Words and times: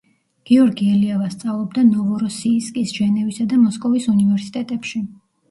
გიორგი 0.51 0.85
ელიავა 0.93 1.27
სწავლობდა 1.33 1.83
ნოვოროსიისკის, 1.89 2.95
ჟენევისა 3.01 3.47
და 3.53 3.61
მოსკოვის 3.67 4.11
უნივერსიტეტებში. 4.17 5.05